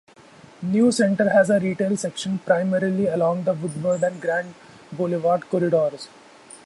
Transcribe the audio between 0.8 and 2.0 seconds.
Center has a retail